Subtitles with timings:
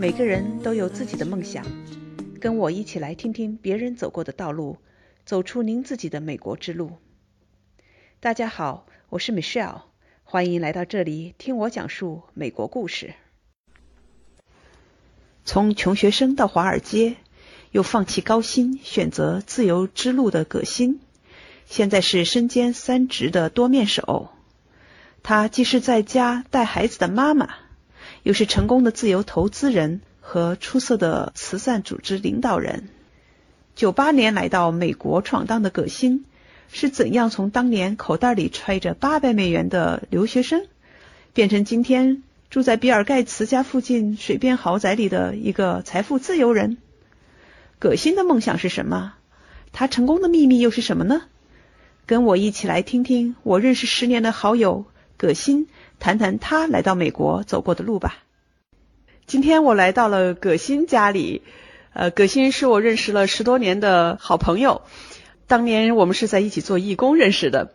[0.00, 1.64] 每个人都有自己的梦想，
[2.40, 4.78] 跟我一起来听听别人走过的道路，
[5.24, 6.92] 走出您自己的美国之路。
[8.18, 9.82] 大家好，我是 Michelle，
[10.24, 13.14] 欢迎来到这里听我讲述美国故事。
[15.44, 17.16] 从穷学生到华尔街，
[17.70, 21.00] 又放弃高薪，选择自由之路的葛欣，
[21.66, 24.30] 现在是身兼三职的多面手。
[25.22, 27.50] 她既是在家带孩子的妈妈，
[28.22, 32.88] 又是成功的自由投资人和出色的慈善组织领导人。
[33.74, 36.24] 九八年来到美国闯荡的葛欣，
[36.72, 40.66] 是怎样从当年口袋里揣着八百美元的留学生，
[41.32, 46.78] 变成今天住在比尔盖茨家附近水边豪宅里的一个财富自由人？
[47.78, 49.14] 葛新的梦想是什么？
[49.72, 51.22] 他成功的秘密又是什么呢？
[52.06, 55.68] 跟我一起来听听我认识十年的好友葛新
[56.00, 58.16] 谈谈他来到美国走过的路吧。
[59.26, 61.42] 今天我来到了葛新家里，
[61.92, 64.82] 呃，葛新是我认识了十多年的好朋友，
[65.46, 67.74] 当年我们是在一起做义工认识的。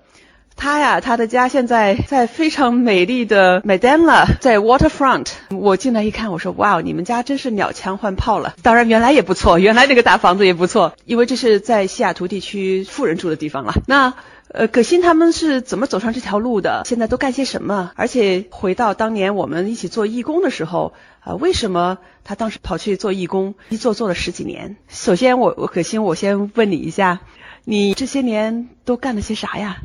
[0.56, 5.28] 他呀，他的家现在在非常美丽的 Medina，在 Waterfront。
[5.50, 13.74] 我进来一看，我说：“哇，你们家真是鸟枪换炮了。”当然，原来也不错，原来那个大房子也不错，因为这是在西雅图地区富人住的地方了。
[13.88, 14.14] 那
[14.50, 16.84] 呃，葛欣他们是怎么走上这条路的？
[16.86, 17.92] 现在都干些什么？
[17.96, 24.78] 而且回到当年我们一起做义工的时候，啊、为什么他当时跑去做义工，一做做了十几年？
[24.88, 27.22] 首先我，我葛欣，我先问你一下，
[27.66, 29.78] 你这些年都干了些啥呀？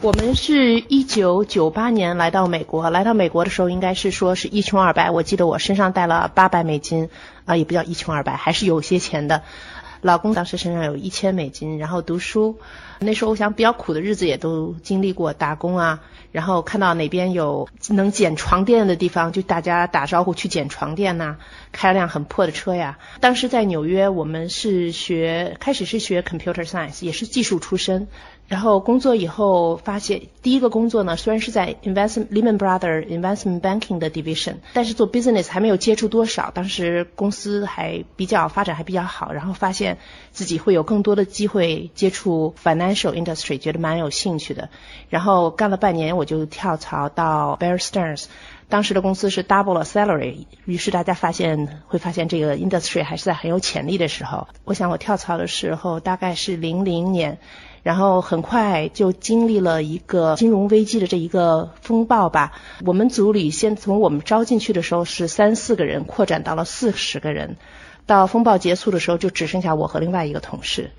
[0.00, 5.10] 我们是一九九八年来到美国，来到美国的时候应该是说是一穷二白。
[5.10, 7.08] 我记得我身上带了八百美金，
[7.44, 9.42] 啊、也不叫一穷二白，还是有些钱的。
[10.00, 12.58] 老公当时身上有一千美金，然后读书，
[12.98, 16.00] 那时候我想比较苦的日子也都经历过，打工啊，
[16.32, 21.36] 然后看到哪边有能捡床垫的地方，就大家打招呼去捡床垫呐、
[21.70, 22.98] 开了辆很破的车呀。
[23.20, 28.08] 当时在纽约，我们是学，开始是学 computer science，也是技术出身。
[28.48, 36.50] 然后工作以后发现，第一个工作呢，虽然是在 investment Lehman Brother investment banking 的 division，但是做 business 还没有接触多少。
[36.50, 39.96] 当时公司还比较发展还比较好，然后发现
[40.32, 44.68] 自己会有更多的机会接触 financial industry，觉得蛮有兴趣的。
[45.08, 48.26] 然后干了半年，我就跳槽到 Bear Stearns。
[48.68, 54.48] 当时的公司是 double 了 salary，于是大家发现会发现这个 industry 还是在很有潜力的时候。
[54.64, 57.38] 我想我跳槽的时候大概是零零年，
[57.82, 62.52] 然后很快就经历了一个金融危机的这一个风暴吧。
[62.84, 67.56] 我们组里先从我们招进去的时候是三四个人，扩展到了四十个人，
[68.06, 70.90] 到风暴结束的时候就只剩下我和另外一个同事。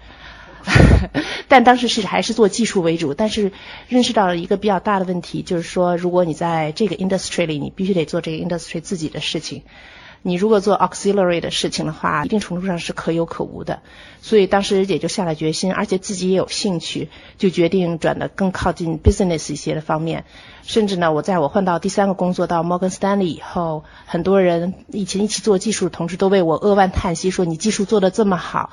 [1.49, 3.51] 但当时是还是做技术为主，但是
[3.89, 9.63] 认识到了一个比较大的问题，就是说，如果你在这个 industry 里，你必须得做这个 industry 自己的事情。
[10.25, 13.81] 你如果做 auxiliary 的事情的话，一定程度上是可有可无的。
[14.22, 20.23] 所以当时也就下了决心，而且自己也有兴趣，就决定转的更靠近 business 一些的方面。
[20.63, 28.69] 甚至呢，我在我换到第三个工作到 Morgan Stanley 以后，很多人以前一起做技术的同事都为我扼腕叹息，说你技术做得这么好。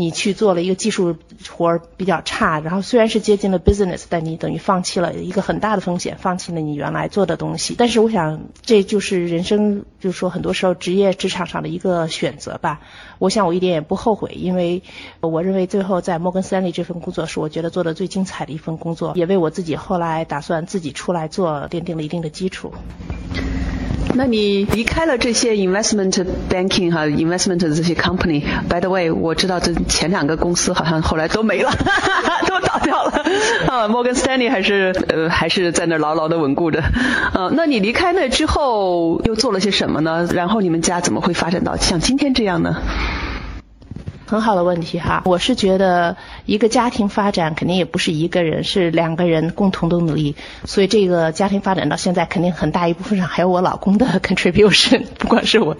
[0.00, 1.14] 你去做了一个技术
[1.50, 7.74] 活儿比较差，然后虽然是接近了 business，但你等于放弃了一个很大的风险，放弃了你原来做的东西。
[7.76, 12.80] 但是我想，这就是人生，就是说很多时候职业职场上的一个选择吧。
[13.18, 14.82] 我想我一点也不后悔，因为
[15.20, 22.72] 我认为最后在摩根斯坦利这份工作是我觉得做的最精彩的一份工作，也为我自己后来打算自己出来做奠定了一定的基础。
[24.14, 28.42] 那你离开了这些 investment banking 哈 investment 的这些 company。
[28.68, 31.70] By the way，我知道这前两个公司好像后来都没了，
[32.46, 33.24] 都倒掉了。
[33.68, 36.82] 啊，摩根斯丹利还是呃还是在那儿牢牢的稳固着。
[37.34, 40.28] 呃，那你离开那之后又做了些什么呢？
[40.32, 42.76] 然后你们家怎么会发展到像今天这样呢？
[44.30, 46.16] 很好的问题哈，我是觉得
[46.46, 55.76] 一个家庭发展肯定也不是一个人，是两个人共同的努力，所以这个家庭发展到现在，肯定很大一部分上还有我老公的 contribution， 不光是我。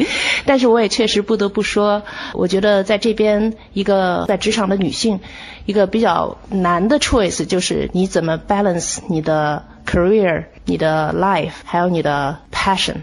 [0.47, 2.03] 但是我也确实不得不说，
[2.35, 5.21] 我觉得在这边一个在职场的女性，
[5.65, 12.97] 一个比较难的 choice 就是你怎么 balance 你的 career、你的 life，还有你的 passion。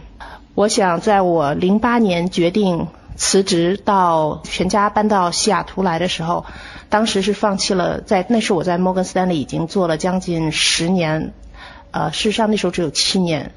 [0.55, 2.87] 我想在我零八年决定。
[3.17, 6.45] 辞职到全家搬到西雅图来的时候，
[6.87, 11.33] 当时是放弃了在那时我在摩根斯坦利已经做了将近十年，
[11.91, 13.51] 呃，事实上那时候只有七年、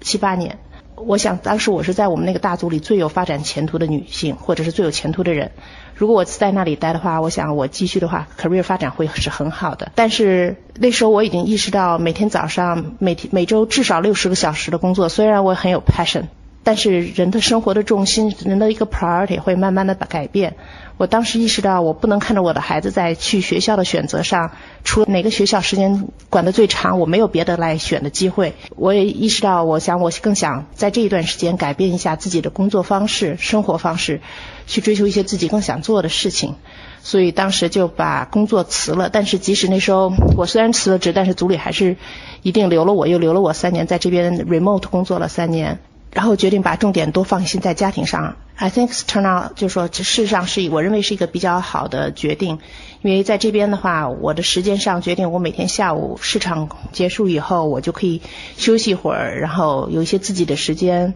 [0.00, 0.58] 七八年。
[0.96, 5.50] 我想当时我是在我们那个大组里最有发展前途的女性，或者是最有前途的人。
[5.94, 9.90] 如果我在那里待的话，我想我继续的话，career 发展会是很好的。
[9.94, 16.24] 但是那时候我已经意识到，每天早上每天每周至少六十个小时的工作，虽然我很有 passion。
[16.64, 20.56] 但是人的生活的重心，人的一个 priority 会慢慢的改变。
[20.96, 24.52] 我当时意识到，我不能看着我的孩子在去学校的选择上，
[24.82, 28.54] 除了哪个学校时间管得最长，我没有别的来选的机会。
[28.76, 34.20] 我也意识到，我想我更想在这一段时间改变一下自己的工作方式、生活方式，
[34.66, 36.54] 去追求一些自己更想做的事情。
[37.02, 39.10] 所以当时就把工作辞了。
[39.10, 41.96] 但是即使那时候我虽然辞了职，但是组里还是
[42.42, 45.80] 一定留了我，又留了我三年，在这边 remote 工作了三年。
[46.14, 48.36] 然后决定把重点多放心在家庭上。
[48.56, 52.60] I think turn out 就说这事实上是我认为是一个比较好的决定，
[53.02, 58.22] 因为在这边的话，我的时间上决定我每天下午市场结束以后，我就可以
[58.56, 61.14] 休息一会儿，然后有一些自己的时间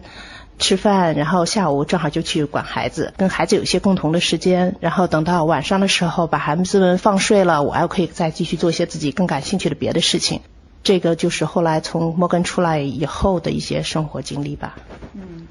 [0.57, 10.41] 吃饭，然后下午正好就去管孩子，跟孩子有一些共同的时间，然后等到晚上的时候把孩子们放睡了，我还可以再继续做一些自己更感兴趣的别的事情。
[10.83, 14.77] 这个就是后来从摩根出来以后的一些生活经历吧。
[15.13, 15.47] 嗯，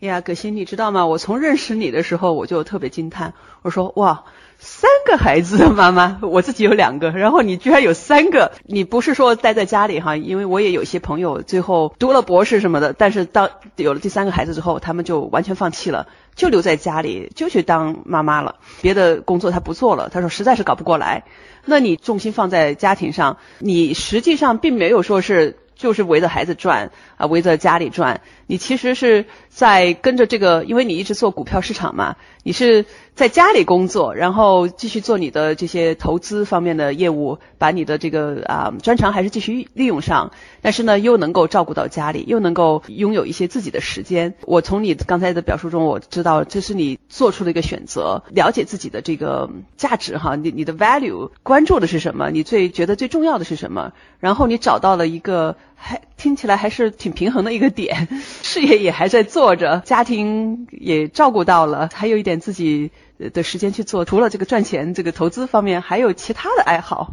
[0.00, 1.06] 呀，葛欣，你知道吗？
[1.06, 3.34] 我从认识你的时候，我就特别惊叹。
[3.62, 4.24] 我说哇，
[4.58, 8.52] 三个孩子的妈妈，我自己有两个，然后你居然有三个。
[8.64, 10.16] 你不是说待在家里哈？
[10.16, 20.08] 因为我也有一些朋友最后读了博士什么的，但是当有了第三个孩子之后，他们就完全放弃了，就留在家里，就去当妈妈了，别的工作他不做了。
[20.08, 21.24] 他说实在是搞不过来。
[21.66, 28.22] 那你重心放在家庭上，你实际上并没有说是就是围着孩子转啊，围着家里转。
[28.46, 32.16] 你其实是在跟着这个，因为你一直做股票市场嘛，
[32.46, 32.84] 你是
[33.16, 40.30] 在家里工作，然后继续做你的这些投资方面的业务，把你的这个啊专长还是继续利用上，
[40.62, 44.34] 但是呢又能够照顾到家里，又能够拥有一些自己的时间。
[44.42, 55.56] 我从你刚才的表述中，我知道这是你做出的一个选择，了解自己的这个价值哈，你你的 value 关注的是什么，你最觉得最重要的是什么，然后你找到了一个。
[55.76, 58.08] 还听起来还是挺平衡的一个点，
[58.42, 62.90] 事业也还在做着，家庭也照顾到了，还有一点自己
[63.32, 64.04] 的时间去做。
[64.04, 67.12] 除了这个赚钱、这个投资方面，还有其他的爱好。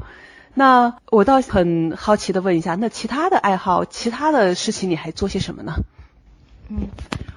[0.55, 5.75] 那我倒很好奇的问一下，那其他的爱好、其他的事情，你还做些什么呢？
[6.69, 6.87] 嗯。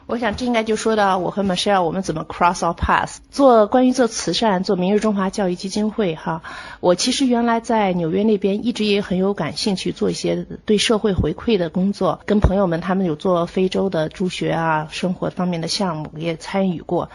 [0.07, 6.43] 我想这应该就说到我和 Michelle 我们怎么 cross our paths，做关于做慈善，做明日中华教育基金会哈。
[6.79, 17.11] 我其实原来在纽约那边一直也很有感兴趣，做一些对社会回馈的工作，跟朋友们他们有做非洲的助学啊，生活方面的项目也参与过。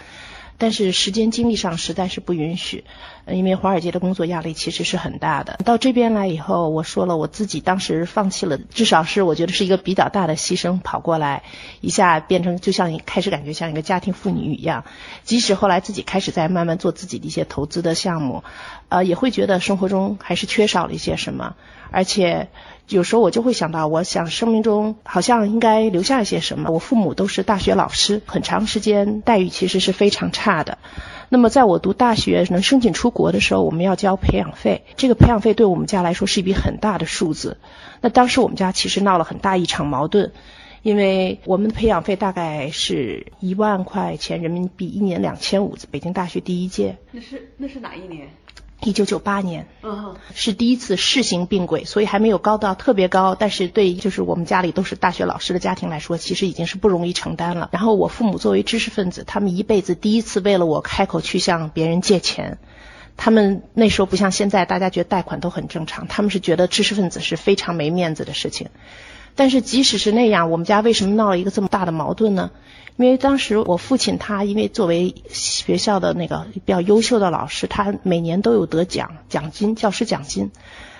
[0.62, 2.84] 但是时间精力上实在是不允许，
[3.28, 5.58] 因为华尔街的工作压力其实是很大的。
[5.66, 11.42] 到这边来以后，我说了我自己当时放弃了，至少是我觉得是一个比较大的牺牲，跑过来
[11.82, 14.86] 一下变成就像开始感觉像一个家庭妇女一样。
[15.24, 18.44] 即使后来自己开始在慢慢做自己的一些投资的项目，
[18.90, 21.56] 呃，也会觉得生活中还是缺少了一些什么，
[21.90, 22.50] 而且。
[22.92, 26.70] 有时候我就会想到，我想生命中好像应该留下一些什么。
[26.70, 30.78] 我父母都是大学老师，很长时间待遇其实是非常差的。
[31.30, 37.58] 那么在我读大学能申请出国的时候，我们要交培养费，这个培养费对我们家来说是一笔很大的数字。
[38.02, 40.34] 那当时我们家其实闹了很大一场矛盾，
[40.82, 46.98] 因为我们的培养费大概是一万块钱人民币，一年两千五，北京大学第一届。
[47.12, 48.28] 那是那是哪一年？
[48.84, 57.70] 一九九八年，嗯，是第一次试行并轨，所以还没有高到特别高，但是对就是我们家里都是大学老师的家庭来说，其实已经是不容易承担了。
[57.72, 62.58] 然后我父母作为知识分子，他们一辈子第一次为了我开口去向别人借钱，
[63.18, 68.70] 他们那时候不像现在，大家觉得贷款都很正常，他们是觉得知识分子是非常没面子的事情。
[69.36, 72.52] 但是即使是那样，我们家为什么闹了一个这么大的矛盾呢？
[72.98, 80.52] 因为当时我父亲他因为作为学校的那个比较优秀的老师，他每年都有得奖奖金教师奖金，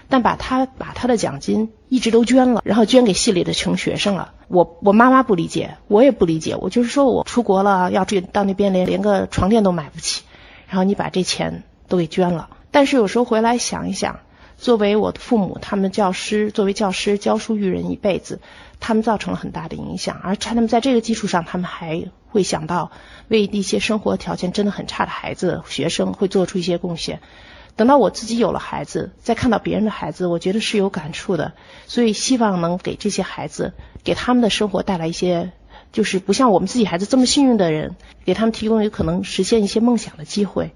[0.10, 4.34] 但把他把他的奖金一直都捐了，然后捐给系里的穷学生了。
[4.48, 6.56] 我我妈妈不理解，我也不理解。
[6.56, 10.24] 我就是说我出国了要去到那边连连个床垫都买不起，
[10.68, 12.50] 然后你把这钱都给捐了。
[12.72, 14.22] 但是有时候回来想一想，
[14.62, 18.40] 作为我的父母，他们教师作为教师教书育人一辈子。
[18.80, 22.92] 他们造成了很大的影响，而他们在这个基础上，他们还会想到
[23.28, 27.22] 为一些生活条件真的很差的孩子、学生会做出一些贡献。
[27.76, 31.54] 等到我自己有了孩子，再看到别人的孩子，我觉得是有感触的。
[31.88, 35.52] 所以希望能给这些孩子，给他们的生活带来一些，
[35.92, 40.74] 就是不像我们自己孩子这么幸运的人，给他们提供有可能实现一些梦想的机会。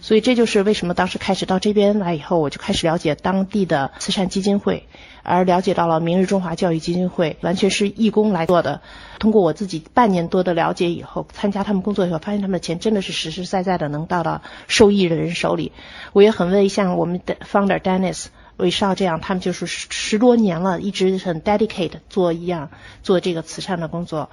[0.00, 4.88] 所以这就是为什么当时开始到这边来以后，我就开始了解当地的慈善基金会，
[5.22, 8.80] 而了解到了明日中华教育基金会，完全是义工来做的。
[9.18, 15.72] 通过我自己半年多的了解以后，参加他们工作以后，发现他们的钱真的是实实在在的能到到受益的人手里。
[16.12, 18.26] 我也很为像我们的 founder Dennis。
[18.56, 22.70] 韦少这样，他们就是十十多年了，一直很 dedicate 做一样
[23.04, 24.30] 做这个慈善的工作，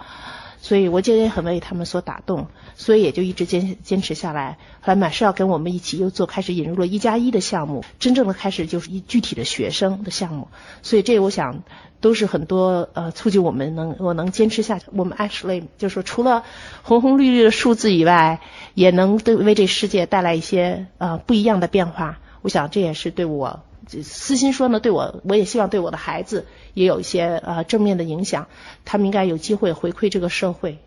[0.66, 4.58] 所以我觉得也很为他们所打动，所以也就一直坚坚持下来。
[4.82, 10.48] 后来马上要跟我们一起又做，开始引入了一加一的项目，真正的开始就是一具体的学生的项目。
[10.82, 11.62] 所以这我想
[12.02, 14.88] 都是很多呃促进我们能我能坚持下去。
[14.92, 16.44] 我们 actually 就是说除了
[16.82, 18.40] 红红绿绿的数字以外，
[18.74, 22.18] 也能对为这世界带来一些呃不一样的变化。
[22.42, 23.62] 我想这也是对我。
[24.04, 28.48] 私心说呢，对我，我也希望对我的孩子也有一些呃正面的影响，
[28.84, 30.78] 他们应该有机会回馈这个社会。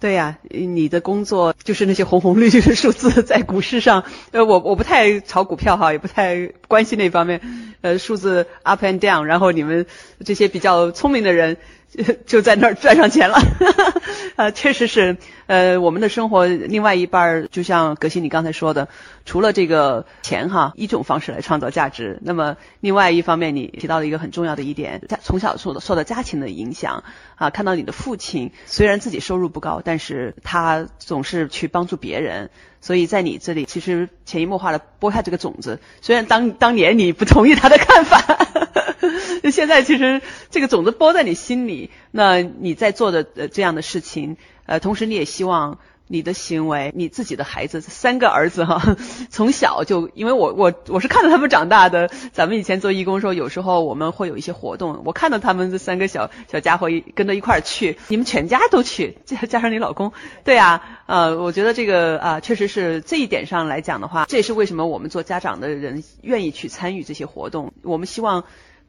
[0.00, 7.40] 对呀，你的工作就是那些红红绿绿的数字在股市上，呃，我我不太炒股票哈，也不太关心那方面，
[7.80, 9.86] 呃，数字 up and down，然后你们
[10.24, 11.56] 这些比较聪明的人。
[12.26, 13.38] 就在那儿赚上钱了，
[14.36, 18.88] 呃，确实是，呃，我们的生活另外一半儿，就像葛西你刚才说的，
[19.24, 27.04] 除了这个钱哈，一种方式来创造价值，那么另外一方面，你提到了一个很重要的一点，从小受受到家庭的影响
[27.36, 38.83] 啊，看到你的父亲虽然自己收入不高，但是他总是去帮助别人，所以在你这里其实潜移默化的播下这个种子，虽然当当年你不同意他的看法。
[39.50, 48.96] 现在其实这个种子播在你心里，那你在做的呃这样的事情，呃，同时你也希望你的行为，你自己的孩子三个儿子哈，
[49.30, 60.12] 从小就因为我我我是看着他们长大的，咱们以前做义工的时候有时候我们会有一些活动，我看到他们这三个小小家伙跟着一块儿去，你们全家都去，加加上你老公，
[60.44, 68.44] 对啊，呃，我觉得这个啊确实是这一点上来讲的话，这也是为什么我们做家长的人愿意去参与这些活动，我们希望。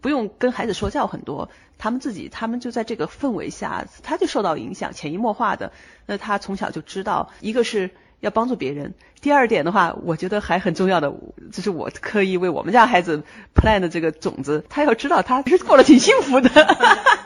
[0.05, 5.71] 不用跟孩子说教很多，他们自己，他们就在这个氛围下，他就受到影响，潜移默化的。
[6.05, 11.11] 那他从小就知道，一个是要帮助别人，第二点的话，我觉得还很重要的，
[11.51, 13.23] 就是我刻意为我们家孩子
[13.55, 16.51] plan 的这个种子，他要知道他是过得挺幸福的。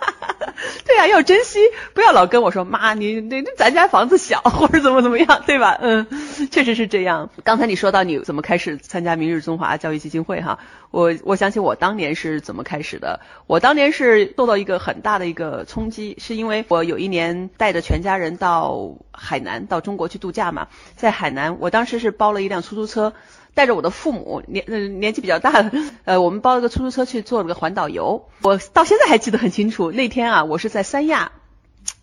[0.85, 1.59] 对呀，要珍惜，
[1.93, 5.77] 不要老跟我说妈，你那那咱家房子小或者怎么怎么样，对吧？
[5.81, 6.05] 嗯，
[6.51, 7.29] 确实是这样。
[7.43, 10.59] 刚才你说到你怎么开始参加明日中华教育基金会哈，
[10.91, 13.21] 我我想起我当年是怎么开始的。
[13.47, 23.13] 我当年是受到一个很大的一个冲击，是因为我有一年带着全家人到海南到中国去度假嘛，在海南，我当时是包了一辆出租车。
[23.59, 25.71] 带着我的父母年嗯年纪比较大的，
[26.05, 28.29] 呃，我们包了个出租车去做了个环岛游。
[28.41, 31.33] 我到现在还记得很清楚，那天啊，我是在三亚，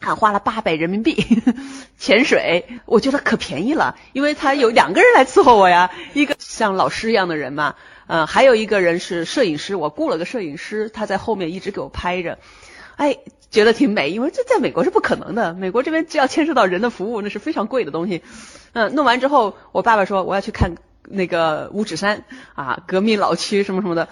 [0.00, 1.16] 啊花了八百人民币
[1.96, 12.36] 潜水，我觉得可便宜了，因为他有两个人来伺候我呀，一个像老师一样的人嘛，呃，还有一个人是摄影师，我雇了个摄影师，他在后面一直给我拍着，
[12.96, 13.16] 哎，
[13.50, 18.20] 觉得挺美，因为这在美国是不可能的，美国这边只要牵涉到人的服务，那是非常贵的东西。
[18.74, 20.74] 嗯，弄完之后，我爸爸说我要去看。
[21.08, 24.08] 那个五指山啊，革命老区什么什么的，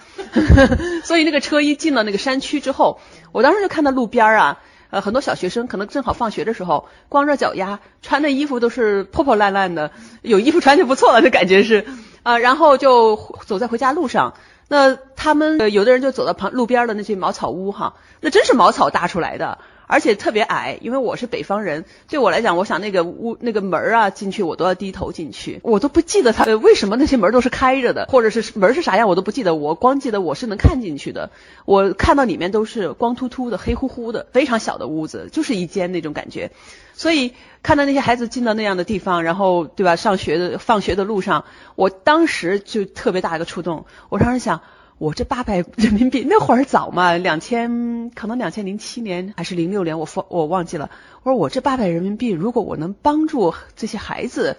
[1.05, 3.01] 所以那个车一进了那个山区之后，
[3.33, 4.59] 我当时就看到路边啊，
[4.91, 9.91] 呃，很多小学生可能正好放学的时候，光着脚丫，穿的衣服都是破破烂烂的，
[10.23, 11.85] 有衣服穿就不错了，这感觉是。
[12.23, 14.33] 啊，然后就走在回家路上，
[14.69, 19.59] 那他们有的人就走到旁路边的那些茅草屋哈，那真是茅草搭出来的。
[19.87, 31.31] 而且特别矮，因为我是北方人，对我来讲，我想那个屋那个门啊进去，我都要低头进去，我都不记得它为什么那些门都是开着的，或者是门是啥样，我都不记得，我光记得我是能看进去的，
[31.65, 36.51] 我看到里面都是光秃秃的、黑乎乎的，非常小的屋子，就是一间那种感觉，
[36.95, 44.63] 所以看到那些孩子进到那样的地方，然后对吧，上学的放学的路上，我当时就特别大一个触动，我当时想。
[45.05, 50.89] 我这八百人民币那会儿早嘛，两千可能两千零七年还是零六年，我我忘记了。
[51.23, 54.57] 我说我这八百人民币，如果我能帮助这些孩子，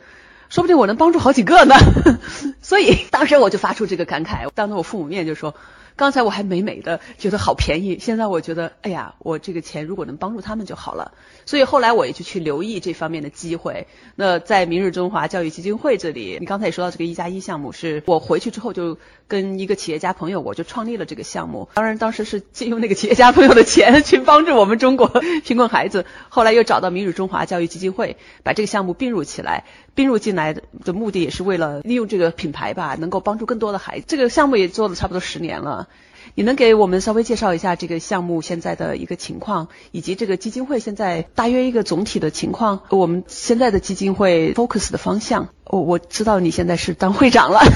[0.50, 1.74] 说不定我能帮助好几个呢。
[2.62, 5.56] 所以当时我就发出这个感慨，当着我父母面就说。
[5.98, 11.14] 刚才我还美美的觉得好便宜，现在我觉得，哎呀，我这个钱如果能帮助他们就好了。
[11.46, 13.88] 所以后来我也就去留意这方面的机会。
[14.16, 18.98] 那在明日中华教育基金会这里，你刚才也说到这个一加一项目，是我回去之后就
[19.28, 21.70] 跟一个企业家朋友，我就创立了这个项目。
[21.76, 25.08] 当然当时是借用那个企业家朋友的钱去帮助我们中国
[25.46, 26.06] 贫困孩子。
[26.30, 29.64] 后来又找到明日中华教育基金会，把这个项目并入起来。
[29.96, 34.06] 并入进来的目的也是为了利用这个品牌吧，能够帮助更多的孩子。
[34.10, 35.85] 这个项目也做了差不多十年了。
[36.34, 42.82] 你能给我们稍微介绍一下这个项目现在的一个情况，以及这个基金会现在大约一个总体的情况？
[42.90, 47.60] 我们现在的基金会 focus 的方向，我我知道你现在是当会长了，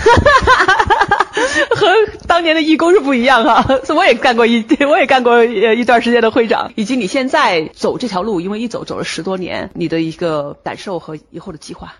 [1.75, 1.87] 和
[2.27, 3.65] 当年的义工是不一样哈。
[3.95, 11.93] 我也干过一，我也干过呃一段时间的会长，以及你现在走这条路，因为一走走了十多年，你的一个感受和以后的计划。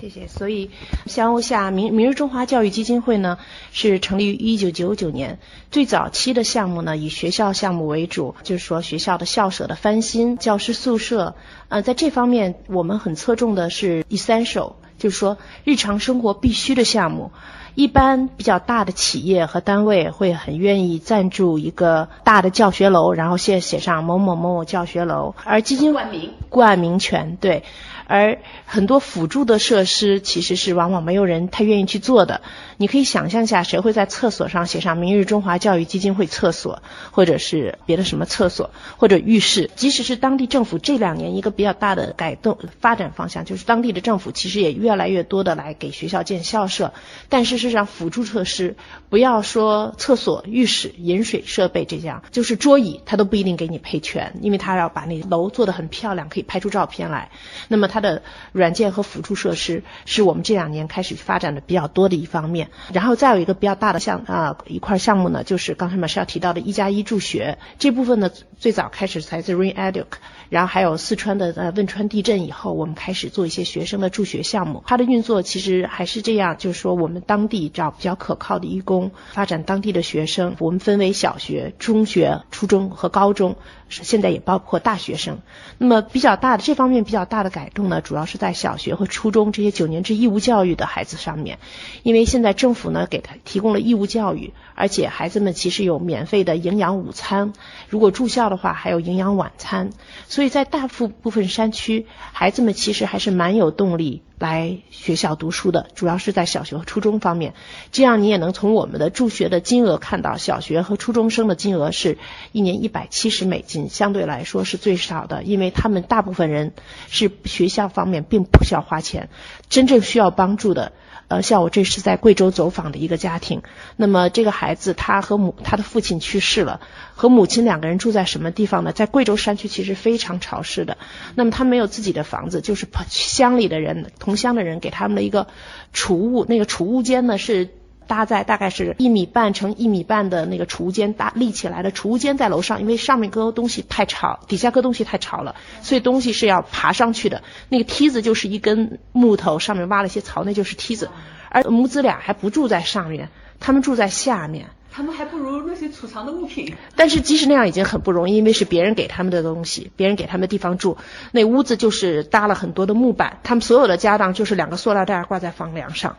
[0.00, 0.26] 谢谢。
[0.28, 0.70] 所以，
[1.06, 3.38] 香欧下明明日中华教育基金会呢，
[3.72, 5.38] 是成立于一九九九年。
[5.70, 11.34] 最早期的项目呢，以学校项目为主，就是说学校的校舍的翻新、教师宿舍。
[11.68, 17.32] 呃，在这方面，我们很侧重的是 essential，就是说日常生活必须的项目。
[17.74, 27.62] 一般比较大的企业和单位会很愿意赞助一个大的教学楼，然后写写上某某某某教学楼，而基金冠名冠名权对。
[28.08, 32.40] 而很多辅助的设施其实是往往没有人太愿意去做的。
[32.78, 39.70] 你可以想象一下，谁会在厕所上写上“明日中华教育基金会厕所”或者是别的什么厕所或者浴室？
[39.76, 46.94] 即使是当地政府这两年一个比较大的改动发展方向，就是当地的政府其实也越来越多的来给学校建校舍。
[47.28, 48.76] 但事实上，辅助设施
[49.10, 57.30] 不要说厕所、浴室、饮水设备这样，就是桌椅，它都不一定给你配全，因为它要把那楼做得很漂亮，可以拍出照片来。
[57.68, 57.97] 那么他。
[57.98, 70.04] 它的软件和辅助设施是我们这两年开始发展的比较多的一方面，然后再有一个比较大的项啊一块项目呢，就是刚才马是要提到的一加一助学这部分呢，最早开始来自 Rain Edu，
[70.48, 74.84] 然后还有四川的呃汶川地震以后，我们开始做一些学生的助学项目。
[74.86, 80.54] 它的运作其实还是这样，就是说我们当地找比较可靠的义工，发展当地的学生。
[80.60, 83.56] 我们分为小学、中学、初中和高中。
[83.88, 85.38] 现在也包括大学生，
[85.78, 91.58] 那么比较大的这方面比较大的改动呢，主要是在小学和初中这些九年制义务教育的孩子上面，
[92.02, 97.52] 因为现在政府呢给他提供了义务教育，而且孩子们其实有免费的营养午餐，
[97.88, 99.90] 如果住校的话还有营养晚餐，
[100.28, 104.22] 所以在大部部分山区，孩子们其实还是蛮有动力。
[104.40, 107.54] 来学校读书的，主要是在小学和初中方面。
[107.90, 112.18] 这样你也能从我们的助学的金额看到，小学和初中生的金额是
[112.52, 116.72] 一年一百七十美金，相对来说是最少的，因为他们大部分人
[117.08, 119.28] 是学校方面并不需要花钱，
[119.68, 120.92] 真正需要帮助的。
[121.28, 123.62] 呃，像我这是在贵州走访的一个家庭，
[123.96, 126.80] 那么这个孩子他和母他的父亲去世了，
[127.14, 128.92] 和母亲两个人住在什么地方呢？
[128.92, 130.96] 在贵州山区其实非常潮湿的，
[131.34, 135.48] 那么他没有自己的房子，就是乡里的人同乡的人给他们的一个
[135.92, 137.68] 储物，那个储物间呢是。
[138.08, 147.42] 搭在大概是一米半乘一米半的那个储物间搭立起来的储物间在楼上，因为上面搁东西太潮，底下搁东西太潮了，所以东西是要爬上去的。
[147.68, 151.10] 那个梯子就是一根木头，上面挖了些槽，那就是梯子。
[151.50, 153.28] 而母子俩还不住在上面，
[153.60, 154.66] 他们住在下面。
[154.90, 156.74] 他们还不如那些储藏的物品。
[156.96, 160.96] 但是即使那样已经很不容易，因为是别人给他们的东西，别人给他们的地方住。
[161.30, 166.16] 那屋子就是搭了很多的木板，他们所有的家当就是两个塑料袋挂在房梁上。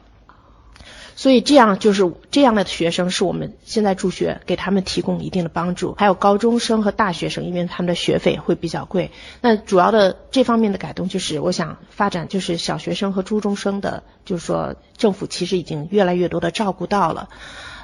[1.19, 9.11] 所以这样就是这样的学生是我们现在助学给他们提供一定的帮助，还有高中生和大学生，因为他们的学费会比较贵。
[9.41, 17.27] 那主要的这方面的改动就是我想发展，就是小学生和初中生的，就是说政府其实已经越来越多的照顾到了。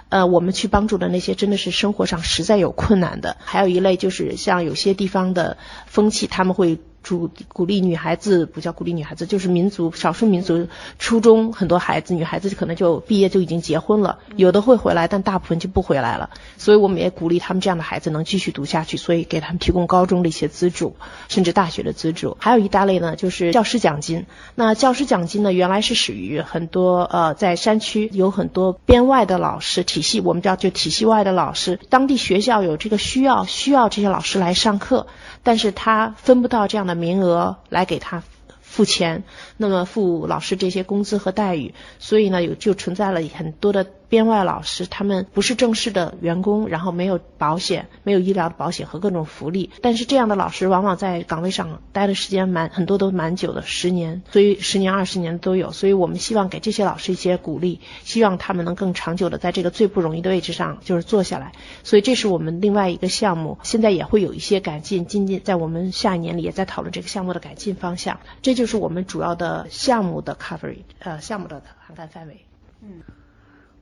[0.08, 6.80] 呃，我们去帮助的那些真的是生活上实在有困难的，还有一类就是像有些地方的风气，他们会。
[7.06, 16.32] 主鼓励女孩子不叫鼓励女孩子，就是民族少数民族初中很多孩子，女孩子可能就毕业就已经结婚了，有的会回来，但大部分就不回来了。
[16.58, 20.96] 所以我们也鼓励他们这样的孩子能继续读下去，所以给他们提供高中的一些资助，
[21.30, 22.36] 甚至大学的资助。
[22.40, 24.26] 还有一大类呢，就是教师奖金。
[24.56, 35.06] 那教师奖金呢，原来是属于很多呃在山区有很多编外的老师体系，我们叫就体系外的老师，当地学校有这个需要，需要这些老师来上课，
[35.46, 37.06] 但是他分不到这样的。
[37.06, 38.24] 名额来给他
[38.62, 39.24] 付钱，
[39.58, 43.86] 那么付老师这些工资和待遇，所以呢有就存在了很多的。
[44.08, 49.72] 编外老师他们不是正式的员工，然后没有保险，没有医疗保险和各种福利。
[49.82, 55.72] 但是这样的老师往往在岗位上待的时间蛮很多都蛮久的，十年，所以十年二十年都有。
[55.72, 61.54] 所以我们希望给这些老师一些鼓励，希望他们能更长久的在这个最不容易的位置上就是做下来。
[61.84, 68.20] 所以这是我们另外一个项目，现在也会有一些改进，今年在我们下一年里也在讨论这个项目的改进方向。
[68.44, 72.46] 这就是我们主要的项目的 coverage，呃，项目的涵盖范围。
[72.82, 73.02] 嗯。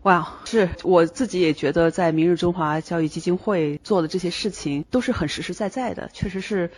[0.04, 6.72] 哇，是我自己也觉得，在明日中华教育基金会做的这些事情都是很实实在在的，确实是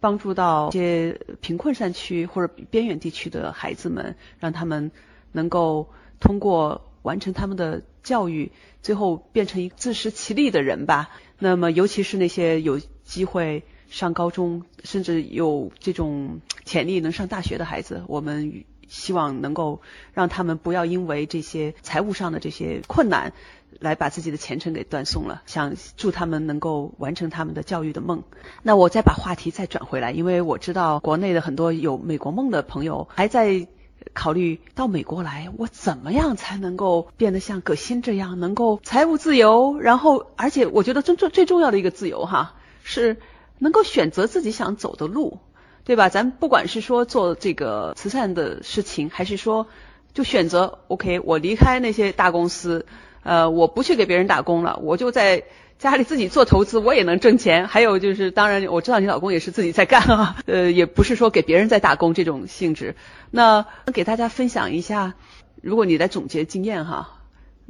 [0.00, 4.90] 帮助到一些贫困山区或者边远地区的孩子们，让他们
[5.30, 8.50] 能够通过完成他们的教育，
[8.82, 11.10] 最后变成一个自食其力的人吧。
[11.38, 19.82] 那么，尤其是那些有机会上高中，甚至有这种潜力能上大学的孩子，我们希望能够
[20.14, 23.34] 让他们不要因为这些财务上的这些困难，
[23.80, 25.42] 来把自己的前程给断送了。
[25.44, 28.22] 想祝他们能够完成他们的教育的梦。
[28.62, 33.68] 那我再把话题再转回来，因为我知道国内的很多有美国梦的朋友还在。
[34.14, 39.78] 考虑到美国来，我怎么样才能够变得像葛鑫这样，能够财务自由？
[39.78, 43.18] 然后，而且我觉得最最最重要的一个自由哈，是
[43.62, 45.38] 能够选择自己想走的路，
[45.84, 46.08] 对吧？
[46.08, 49.68] 咱不管是说做这个慈善的事情，还是说
[50.12, 52.86] 就选择 OK，我离开那些大公司，
[53.22, 55.44] 呃，我不去给别人打工了，我就在。
[55.78, 57.66] 家里自己做投资，我也能挣钱。
[57.66, 62.94] 还有就是，当然我知道你老公也是自己在干啊，呃，也不是说给别人在打工这种性质。
[63.32, 65.14] 那给大家分享一下，
[65.60, 67.21] 如果你在总结经验哈，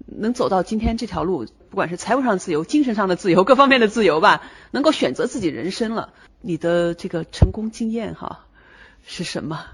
[0.07, 8.47] 能走到今天这条路，不管是财务上自由、精神上的自由、各方面的自由吧，能够选择自己人生了，你的这个成功经验哈
[9.05, 9.65] 是什么？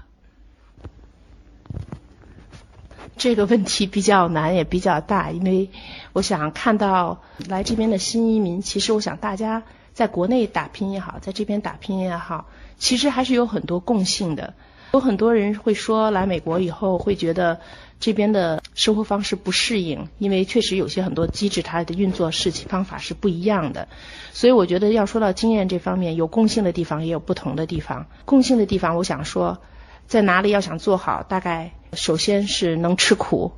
[3.17, 5.69] 这个问题比较难，也比较大，因为
[6.13, 14.53] 我想看到来这边的新移民，其实我想大家在国内打拼也好，在这边打拼也好，其实还是有很多共性的。
[14.93, 17.59] 有很多人会说来美国以后会觉得
[17.99, 23.87] 这边的生活方式不适应，因为确实有些很多机制它的运作事情方法是不一样的。
[24.31, 28.07] 所以我觉得要说到经验这方面，有共性的地方，也有不同的地方。
[28.25, 29.59] 共性的地方，我想说。
[30.07, 33.51] 在哪里要想做好，大概首先是能吃苦。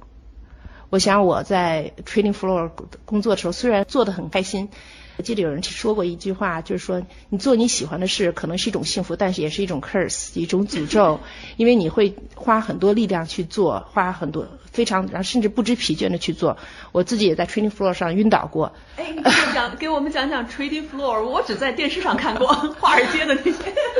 [0.89, 2.69] 我想我在 trading floor
[3.05, 4.67] 工作的时候，虽然做的很开心。
[5.21, 11.19] 我记得有人说过一句话，就是说你做你喜欢的事，可能是一种幸福，但是也是一种 curse，一种诅咒，
[11.57, 16.57] 因为你会花很多力量去做，花很多非常，然后甚至不知疲倦的去做。
[16.91, 18.73] 我自己也在 trading floor 上晕倒过。
[18.97, 19.21] 哎，你
[19.53, 22.47] 讲给我们讲讲 trading floor，我只在电视上看过
[22.79, 23.51] 华尔街的那些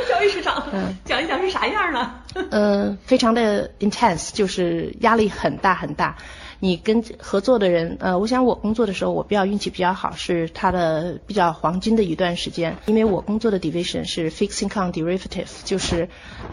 [0.08, 0.66] 交易市场，
[1.04, 2.14] 讲一讲是啥样呢？
[2.50, 6.16] 嗯，非常的 intense，就是压力很大很大。
[6.64, 16.08] 你跟合作的人，呃，我想我工作的时候，我比较运气比较好，是他的比较黄金的一段时间，因为我工作的 division 是 fixing c o m derivative，就是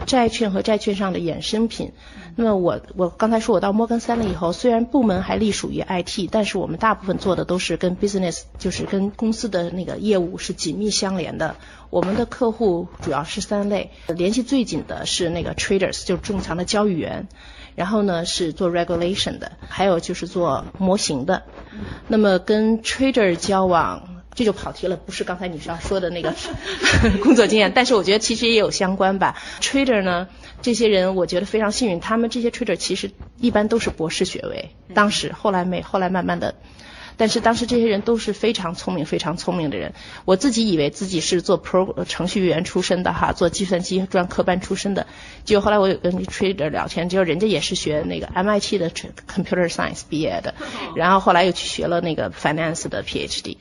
[0.06, 1.92] 债券和债券上的衍生品。
[2.34, 11.54] 那么我我刚才说我到摩根三了以后，虽然部门还隶属于 IT，但是我们大部分做的都是跟 business，就是跟公司的那个业务是紧密相连的。
[11.88, 17.28] 我们的客户主要是三类，联系最紧的是那个 traders，就是正常的交易员。
[17.74, 21.42] 然后呢是做 regulation 的，还有就是做模型的。
[22.06, 26.34] 那么跟 trader 交往，这就跑题了，不是刚才你要说的那个
[27.22, 29.36] 工作经验，但是我觉得其实也有相关吧。
[29.60, 30.28] trader 呢，
[30.62, 36.54] 这些人我觉得非常幸运，他们这些 trader 其实一般都是博士学位，当时后来没，后来慢慢的。
[37.20, 39.92] 但是当时这些人都是非常聪明、非常聪明的人。
[40.24, 45.06] 我自己以为自己是做 pro 程序员出身的哈，做计算机专科班出身的。
[45.44, 50.54] 结果后来我有跟 trader 聊天，结果人家也是学那个 MIT 的 computer science 毕业的，
[50.96, 53.58] 然后后来又去学了那个 finance 的 PhD。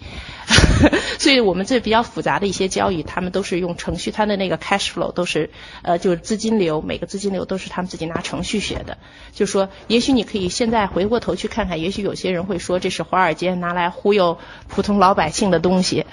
[1.19, 5.49] 所以我们这比较复杂的一些交易，他们都是用程序，他的那个 cash flow 都是
[5.81, 8.97] 呃就是资金流，每个资金流都是他们自己拿程序学的。
[9.33, 13.48] 就说也许你可以现在回过头去看看，也许有些人会说这是华尔街。
[13.55, 16.05] 拿来忽悠普通老百姓的东西，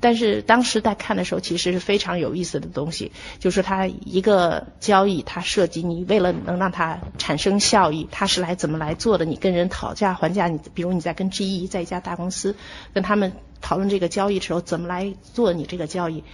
[0.00, 3.12] 但是当时在看的时候，其实是非常有意思的东西。
[3.38, 9.24] 就是它一个交易，它涉及你为了能让它产生效益，它是来怎么来做的？
[9.24, 12.56] 你跟人讨价还价，你比如你在跟 GE 在一家大公司
[12.94, 16.24] 跟他们讨论这个交易的时候，怎么来做你这个交易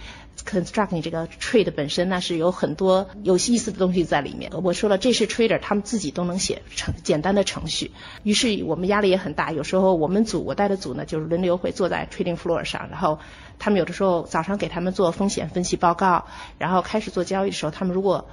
[0.45, 4.51] ？construct 你这个 trade 本身那是有很多有意思的东西在里面。
[4.63, 7.91] 我说了，这是 trader，他们自己都能写程简单的程序。
[8.23, 9.51] 于是我们压力也很大。
[9.51, 13.19] 有时候我们组我带的组呢，就是轮流会坐在 trading floor 上，然后
[13.59, 16.25] 他们有的时候早上给他们做风险分析报告，
[16.57, 18.29] 然后开始做交易的时候，他们如果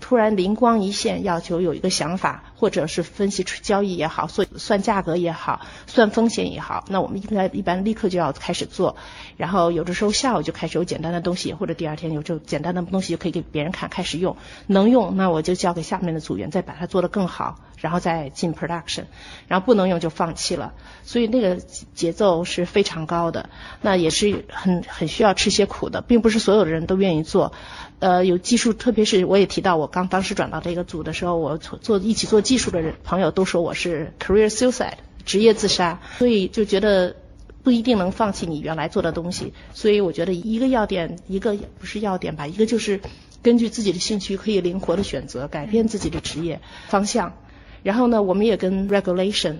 [0.00, 8.96] 突然灵光一现，要求有一个想法，或者是分析出交易也好，算算价格也好，算风险也好，那我们一般一般立刻就要开始做。
[9.36, 19.04] 然后有的时候下午就开始有简单的东西，或者第二天有这简单的东西就可以给别人看，开始用，能用那我就交给下面的组员再把它做得更好，然后再进 production。
[19.48, 20.74] 然后不能用就放弃了。
[21.04, 23.48] 所以那个节奏是非常高的，
[23.80, 27.52] 那也是很很需要吃些苦的，并不是所有的人都愿意做。
[27.98, 37.16] 呃，有技术，特别是我也提到，我刚当时转到这个组的时候，我做一起做技术的人朋友都说我是 career suicide 职业自杀，所以就觉得
[37.62, 39.54] 不一定能放弃你原来做的东西。
[39.72, 43.00] 所以我觉得一个要点，一个也不是要点吧，一个就是
[43.42, 47.32] 根据自己的兴趣可以灵活的选择，改变自己的职业方向。
[47.82, 49.56] 然后呢，我们也跟 regulation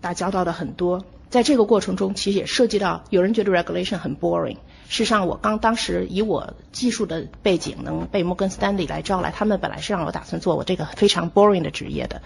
[0.00, 1.04] 打交道的很多。
[1.30, 4.56] 在这个过程中，其实也涉及到有人觉得 regulation 很 boring。
[4.88, 12.20] 事实上，我刚当时以我技术的背景能被摩根斯丹利来招来，他们本来是让我打算做我这个非常 boring 的职业的。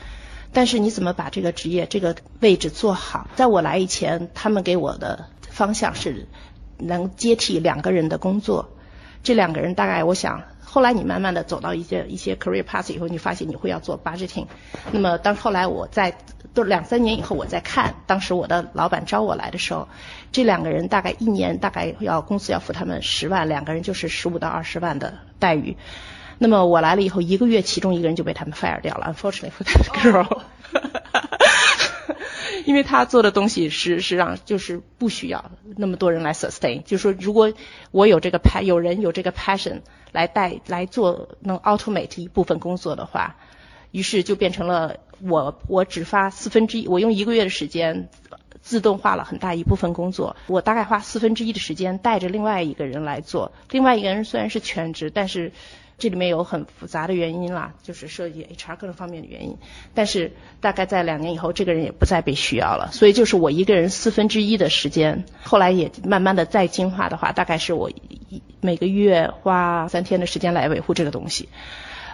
[0.55, 3.29] 但是你怎么把这个职业这个位置做好？
[3.37, 6.27] 在我来以前，他们给我的方向是
[6.79, 8.71] 能接替两个人的工作。
[9.23, 10.43] 这两个人大概我想。
[10.75, 14.49] 后来你慢慢的走到一些一些 career path 以后，你发现你会要做 budgeting。
[14.91, 16.19] 那么当后来我在
[16.53, 19.87] 都两三年以后我在看，当时我的老板招我来的时候，
[20.33, 25.77] 这两个人大概一年大概要公司要付他们十万，两个人就是十五到二十万的待遇。
[26.39, 30.41] 那么我来了以后，一个月其中一个人就被他们 fire 掉了，unfortunately for that girl。
[32.65, 37.53] 因为他做的东西是是让就是不需要那么多人来 sustain，就是说如果
[37.91, 39.81] 我有这个 pa 有人有这个 passion
[40.13, 43.37] 来带来做能 automate 一部分工作的话，
[43.91, 48.09] 于是就变成了我我只发四分之一，我用一个月的时间
[48.63, 55.53] 自动化了很大一部分工作，我大概花四分之一的时间带着另外一个人来做，另外一个人虽然是全职，但是。
[55.97, 59.57] 这里面有很复杂的原因啦，就是涉及 HR 各种方面的原因。
[59.95, 65.25] 但是大概在两年以后，这个人也不再被需要了，所以就是我一个人四分之一的时间。
[65.43, 71.49] 后来也慢慢的再进化的话，大概是我一每个月花三天的时间来维护这个东西。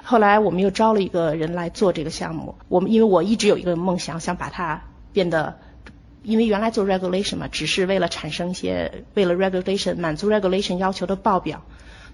[0.03, 2.57] 后来我们又招了一个人来做这个项目。
[2.69, 5.59] 我们因为我一直有一个梦想，想把它变得，
[6.23, 11.63] 因为原来做 regulation 嘛，只是为了产生一些为了 regulation 满足 regulation 要求的报表。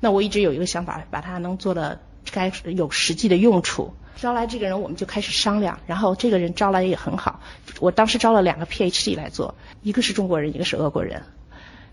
[0.01, 3.93] 那我一直有一个想法，把它能做的该有实际的用处。
[4.17, 5.79] 招来这个人，我们就开始商量。
[5.87, 7.41] 然后这个人招来也很好。
[7.81, 11.23] 我当时招了两个 PhD 来做，一个是中国人，一个是俄国人。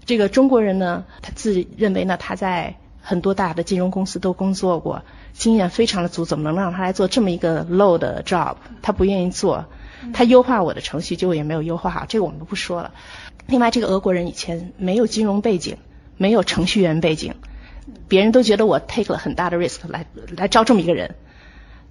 [0.05, 8.55] 这个中国人呢，他自认为呢他在很多大的金融公司都工作过，经验非常的足，怎么能让他来做这么一个 low 的 job？
[8.81, 9.65] 他不愿意做。
[10.13, 12.05] 他优化我的程序，结果也没有优化好。
[12.07, 12.93] 这个我们不说了。
[13.47, 15.77] 另外，这个俄国人以前没有金融背景，
[16.17, 17.35] 没有程序员背景。
[18.07, 20.05] 别人都觉得我 take 了很大的 risk 来
[20.37, 21.15] 来招这么一个人，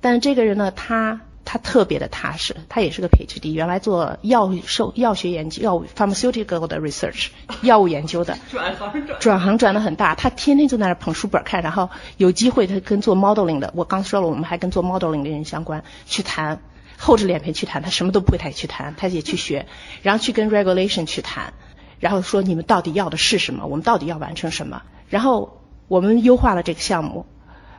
[0.01, 7.29] 但是这个人呢，他他特别的踏实，他也是个 PhD，原来做药兽药学研究，药物 pharmaceutical 的 research，
[7.63, 16.63] 药物研究的，转行转转行转的很大，他天天就在那捧书本看，然后有机会他跟做 modeling 的，我刚说了，我们还跟做 modeling 的人相关，去谈，
[16.97, 19.67] 厚着脸皮去谈，他什么都不会，他也去谈，他也去学，
[20.03, 21.53] 然后去跟 regulation 去谈，
[21.99, 25.59] 然后说你们到底要的是什么，我们到底要完成什么，然后。
[25.93, 27.27] 我们优化了这个项目，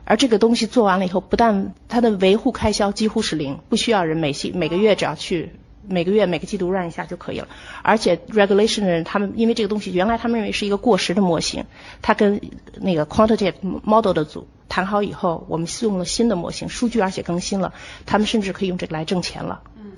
[0.04, 5.50] 而这个东西做完了以后，不但它的维护开销几乎是零，不需要人每季每个月只要去
[5.88, 7.48] 每个月每个季度 run 一下就可以了。
[7.82, 11.64] 而且 regulation 的人他们因为这个东西原来他们认为是一个过时的模型，
[12.02, 12.40] 他跟
[12.80, 17.74] 那个 quantitative model 的组谈好以后，我们用了新的模型，数据而且更新了，
[18.06, 19.62] 他们甚至可以用这个来挣钱了。
[19.76, 19.90] 嗯。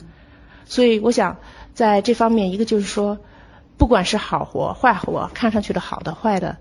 [0.65, 1.37] 所以我想
[1.75, 3.19] 在这方面，一个就是说，
[3.77, 6.57] 不管是好活坏活，看上去的好的坏的。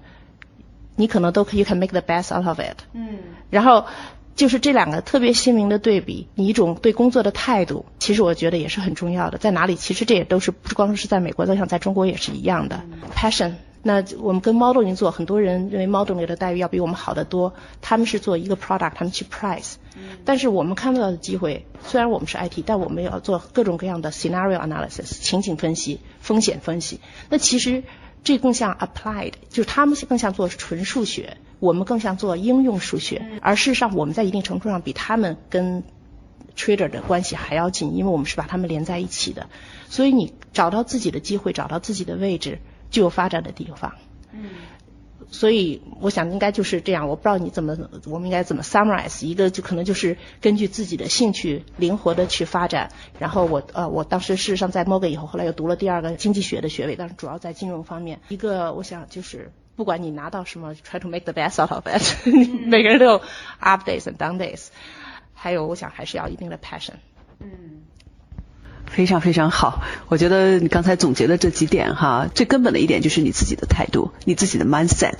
[0.95, 2.77] 你可能都可以 can make the best out of it。
[2.93, 3.19] 嗯。
[3.49, 3.85] 然后
[4.35, 9.37] 就是这两个特别鲜明的对比，你一种对工作的态度，其实我觉得也是很重要的。
[9.37, 9.75] 在哪里？
[9.75, 12.81] 其实这也都是不光是在美国，我想在中国也是一样的。
[13.15, 13.53] Passion。
[13.81, 17.53] 那我们跟 modeling 做，很多人认为 modeling 的待遇要比我们好得多。
[17.81, 19.75] 他们是做一个 product，他们去 price。
[19.95, 20.17] 嗯。
[20.25, 26.99] 但是我们看到的机会，虽然我们是 IT，但我们要做各种各样的 scenario analysis，情景分析、风险分析。
[27.29, 27.83] 那其实。
[28.25, 33.39] 这更像 applied，就是他们更像做纯数学，我们更像做应用数学。
[33.41, 35.83] 而事实上，我们在一定程度上比他们跟
[36.57, 39.47] trader 的关系还要近，因为我们是把他们连在一起的。
[39.89, 42.59] 所以你找到自己的机会，找到自己的位置，
[42.89, 43.93] 就有发展的地方。
[44.33, 44.49] 嗯。
[45.29, 49.25] 所以我想应该就是这样，我不知道你怎么，我们应该怎么 summarize？
[49.25, 52.91] 一个就可能就是根据自己的兴趣灵活的去发展。
[53.19, 58.19] 然后我呃，我当时事实上在 Morgan 以后，后来又读了第二个经济学的学位，但是主要在金融方面。
[58.29, 62.27] 一个我想就是不管你拿到什么，try to make the best out of it。
[62.67, 63.21] 每个人都有
[63.59, 64.67] up days and down days。
[65.33, 66.95] 还有我想还是要一定的 passion。
[67.39, 67.83] 嗯。
[68.87, 75.15] 非常非常好，我觉得你刚才总结的这几点哈，最根本的一点就是你自己的态度，你自己的 mindset，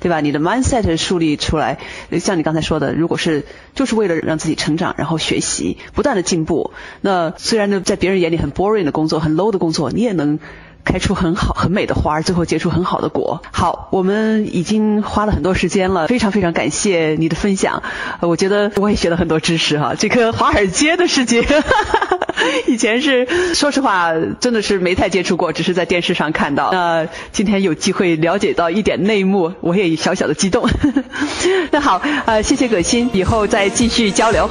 [0.00, 0.20] 对吧？
[0.20, 1.78] 你的 mindset 树立出来，
[2.20, 10.38] 像你刚才说的，如果是就是为了让自己成长，然后学习，不断的进步，那虽然呢在别人眼里很 boring 的工作，很 low 的工作，你也能。
[10.86, 13.40] 开出很好很美的花，最后结出很好的果。
[13.50, 17.82] 好，我们已经花了很多时间了，非常非常感谢你的分享。
[18.20, 21.40] 我觉得我也学了很多知识哈，这个华尔街的世界，
[22.66, 26.70] 以前是说实话真的是没太接触过，只是在电视上看到。
[26.72, 30.68] 那今天有机会了解到一点内幕，我也小小的激动。
[31.70, 34.48] 那好，呃，谢谢葛鑫，以后再继续交流。